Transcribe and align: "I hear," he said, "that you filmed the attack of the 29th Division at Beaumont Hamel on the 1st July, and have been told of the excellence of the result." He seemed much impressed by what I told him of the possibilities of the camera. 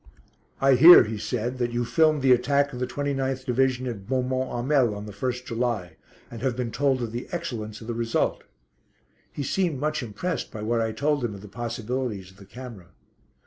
"I 0.59 0.73
hear," 0.73 1.03
he 1.03 1.19
said, 1.19 1.59
"that 1.59 1.71
you 1.71 1.85
filmed 1.85 2.23
the 2.23 2.31
attack 2.31 2.73
of 2.73 2.79
the 2.79 2.87
29th 2.87 3.45
Division 3.45 3.85
at 3.85 4.07
Beaumont 4.07 4.49
Hamel 4.49 4.95
on 4.95 5.05
the 5.05 5.11
1st 5.13 5.45
July, 5.45 5.95
and 6.31 6.41
have 6.41 6.57
been 6.57 6.71
told 6.71 7.03
of 7.03 7.11
the 7.11 7.27
excellence 7.31 7.81
of 7.81 7.85
the 7.85 7.93
result." 7.93 8.43
He 9.31 9.43
seemed 9.43 9.79
much 9.79 10.01
impressed 10.01 10.49
by 10.51 10.63
what 10.63 10.81
I 10.81 10.91
told 10.91 11.23
him 11.23 11.35
of 11.35 11.41
the 11.41 11.47
possibilities 11.47 12.31
of 12.31 12.37
the 12.37 12.45
camera. 12.45 12.87